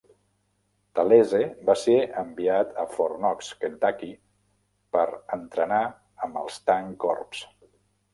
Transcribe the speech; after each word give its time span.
Talese 0.99 1.41
va 1.67 1.73
ser 1.81 1.97
enviat 2.21 2.71
a 2.83 2.85
Fort 2.93 3.19
Knox, 3.19 3.49
Kentucky, 3.65 4.09
per 4.97 5.05
entrenar 5.37 5.83
amb 6.29 6.41
els 6.43 6.57
Tank 6.71 6.97
Corps. 7.05 7.45